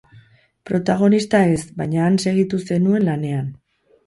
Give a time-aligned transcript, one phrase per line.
[0.69, 3.55] Protagonista ez, baina han segitu zenuen lanean.